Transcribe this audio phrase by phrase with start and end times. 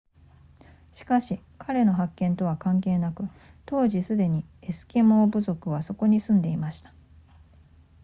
[0.93, 3.25] しかし彼の発見とは関係なく
[3.67, 6.91] 当時すでにエスキモー部族はそこに住んでいました